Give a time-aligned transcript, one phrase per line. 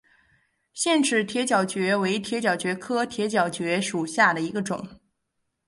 [0.73, 4.99] 腺齿铁角蕨为铁角蕨科铁角蕨属下的一个种。